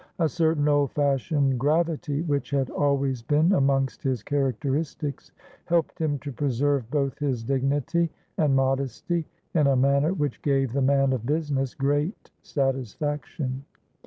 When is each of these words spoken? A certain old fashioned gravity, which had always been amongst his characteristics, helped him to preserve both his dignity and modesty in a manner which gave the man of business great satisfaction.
A 0.17 0.27
certain 0.27 0.67
old 0.67 0.93
fashioned 0.93 1.59
gravity, 1.59 2.23
which 2.23 2.49
had 2.49 2.71
always 2.71 3.21
been 3.21 3.53
amongst 3.53 4.01
his 4.01 4.23
characteristics, 4.23 5.31
helped 5.65 5.99
him 5.99 6.17
to 6.25 6.31
preserve 6.31 6.89
both 6.89 7.19
his 7.19 7.43
dignity 7.43 8.09
and 8.35 8.55
modesty 8.55 9.27
in 9.53 9.67
a 9.67 9.75
manner 9.75 10.11
which 10.11 10.41
gave 10.41 10.73
the 10.73 10.81
man 10.81 11.13
of 11.13 11.27
business 11.27 11.75
great 11.75 12.31
satisfaction. 12.41 13.63